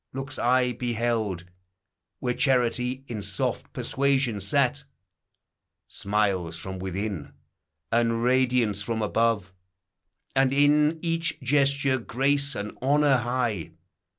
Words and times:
Looks 0.13 0.39
I 0.39 0.71
beheld, 0.73 1.45
Where 2.17 2.33
charity 2.33 3.03
in 3.07 3.21
soft 3.21 3.71
persuasion 3.71 4.39
sat; 4.41 4.83
Smiles 5.87 6.57
from 6.57 6.79
within, 6.79 7.33
and 7.91 8.23
radiance 8.23 8.81
from 8.81 9.03
above; 9.03 9.53
And, 10.35 10.51
in 10.51 10.97
each 11.03 11.39
gesture, 11.41 11.99
grace 11.99 12.55
and 12.55 12.75
honor 12.81 13.17
high. 13.17 13.73